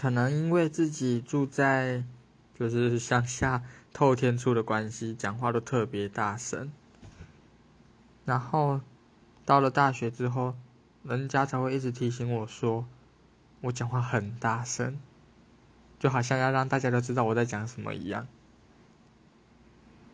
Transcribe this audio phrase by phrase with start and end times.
[0.00, 2.04] 可能因为自己住在
[2.56, 6.70] 就是乡下透天处的关系讲话都特别大声。
[8.24, 8.80] 然后
[9.44, 10.54] 到了大学之后
[11.02, 12.86] 人家才会一直提醒我说
[13.62, 15.00] 我讲话很大声
[15.98, 18.28] 就好像要让大家都知道我在讲什么一样。